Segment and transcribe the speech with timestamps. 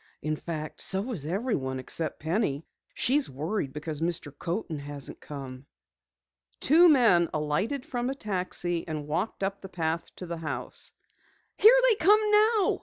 [0.23, 2.65] "In fact, so is everyone except Penny.
[2.95, 4.35] She's worried because Mr.
[4.35, 5.67] Coaten hasn't come."
[6.59, 10.91] Two men alighted from a taxi and walked up the path to the house.
[11.55, 12.79] "Here they come now!"